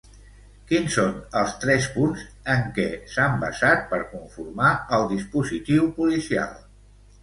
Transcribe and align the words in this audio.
Quins 0.69 0.95
són 0.99 1.11
els 1.41 1.53
tres 1.65 1.85
punts 1.99 2.25
en 2.55 2.65
què 2.79 2.87
s'han 3.13 3.39
basat 3.47 3.87
per 3.95 4.03
conformar 4.17 4.75
el 5.01 5.09
dispositiu 5.17 5.91
policial? 6.05 6.63